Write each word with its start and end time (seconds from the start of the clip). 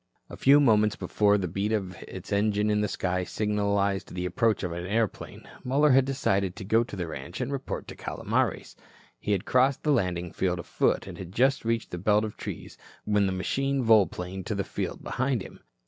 A 0.31 0.35
few 0.35 0.59
moments 0.59 0.95
before 0.95 1.37
the 1.37 1.47
beat 1.47 1.71
of 1.71 1.95
its 2.07 2.33
engine 2.33 2.71
in 2.71 2.81
the 2.81 2.87
sky 2.87 3.23
signalized 3.23 4.15
the 4.15 4.25
approach 4.25 4.63
of 4.63 4.71
the 4.71 4.79
airplane, 4.79 5.47
Muller 5.63 5.91
had 5.91 6.05
decided 6.05 6.55
to 6.55 6.63
go 6.65 6.83
to 6.83 6.95
the 6.95 7.05
ranch 7.05 7.39
and 7.39 7.51
report 7.51 7.87
to 7.87 7.95
Calomares. 7.95 8.75
He 9.19 9.31
had 9.33 9.45
crossed 9.45 9.83
the 9.83 9.91
landing 9.91 10.31
field 10.31 10.57
afoot 10.57 11.05
and 11.05 11.19
had 11.19 11.31
just 11.31 11.63
reached 11.63 11.91
the 11.91 11.99
belt 11.99 12.25
of 12.25 12.35
trees 12.35 12.79
when 13.05 13.27
the 13.27 13.31
machine 13.31 13.83
volplaned 13.83 14.47
to 14.47 14.55
the 14.55 14.63
field 14.63 15.03
behind 15.03 15.43
him. 15.43 15.59